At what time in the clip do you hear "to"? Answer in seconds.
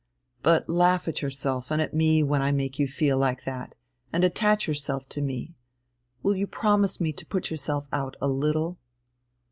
5.09-5.21, 7.13-7.23